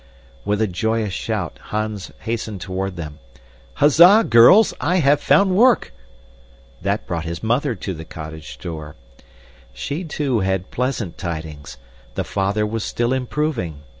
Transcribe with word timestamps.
With 0.45 0.63
a 0.63 0.67
joyous 0.67 1.13
shout 1.13 1.59
Hans 1.65 2.09
hastened 2.21 2.59
toward 2.59 2.95
them. 2.95 3.19
"Huzza, 3.75 4.25
girls, 4.27 4.73
I've 4.81 5.21
found 5.21 5.55
work!" 5.55 5.93
This 6.81 6.97
brought 7.05 7.25
his 7.25 7.43
mother 7.43 7.75
to 7.75 7.93
the 7.93 8.03
cottage 8.03 8.57
door. 8.57 8.95
She, 9.75 10.03
too, 10.03 10.39
had 10.39 10.71
pleasant 10.71 11.19
tidings. 11.19 11.77
The 12.15 12.23
father 12.23 12.65
was 12.65 12.83
still 12.83 13.13
improving. 13.13 13.83